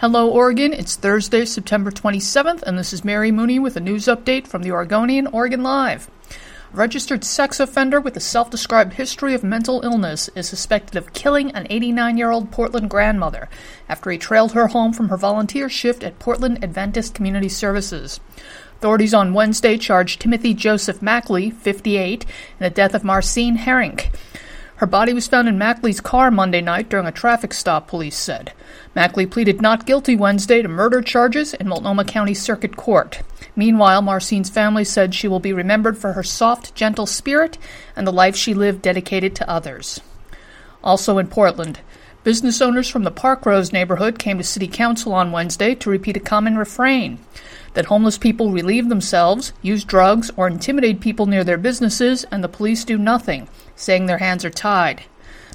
[0.00, 0.72] Hello, Oregon.
[0.72, 4.72] It's Thursday, September 27th, and this is Mary Mooney with a news update from the
[4.72, 6.10] Oregonian Oregon Live.
[6.72, 11.12] A registered sex offender with a self described history of mental illness is suspected of
[11.12, 13.50] killing an 89 year old Portland grandmother
[13.90, 18.20] after he trailed her home from her volunteer shift at Portland Adventist Community Services.
[18.78, 22.28] Authorities on Wednesday charged Timothy Joseph Mackley, 58, in
[22.58, 24.08] the death of Marcine Herink.
[24.80, 28.54] Her body was found in Mackley's car Monday night during a traffic stop, police said.
[28.94, 33.20] Mackley pleaded not guilty Wednesday to murder charges in Multnomah County Circuit Court.
[33.54, 37.58] Meanwhile, Marcine's family said she will be remembered for her soft, gentle spirit
[37.94, 40.00] and the life she lived dedicated to others.
[40.82, 41.80] Also in Portland,
[42.22, 46.20] business owners from the Parkrose neighborhood came to City Council on Wednesday to repeat a
[46.20, 47.18] common refrain
[47.74, 52.48] that homeless people relieve themselves, use drugs, or intimidate people near their businesses, and the
[52.48, 55.04] police do nothing, saying their hands are tied.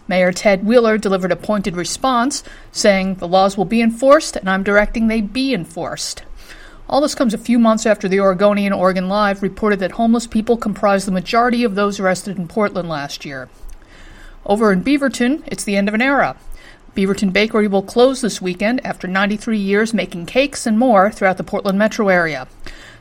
[0.08, 4.64] Mayor Ted Wheeler delivered a pointed response, saying the laws will be enforced and I'm
[4.64, 6.24] directing they be enforced.
[6.88, 10.56] All this comes a few months after the Oregonian Oregon Live reported that homeless people
[10.56, 13.50] comprised the majority of those arrested in Portland last year.
[14.46, 16.38] Over in Beaverton, it's the end of an era.
[16.96, 21.44] Beaverton Bakery will close this weekend after 93 years making cakes and more throughout the
[21.44, 22.48] Portland metro area.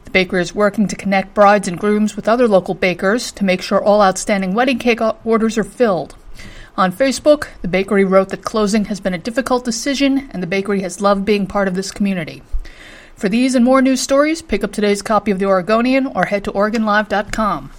[0.04, 3.62] The bakery is working to connect brides and grooms with other local bakers to make
[3.62, 6.16] sure all outstanding wedding cake orders are filled.
[6.76, 10.80] On Facebook, the bakery wrote that closing has been a difficult decision and the bakery
[10.80, 12.42] has loved being part of this community.
[13.14, 16.42] For these and more news stories, pick up today's copy of The Oregonian or head
[16.44, 17.70] to OregonLive.com.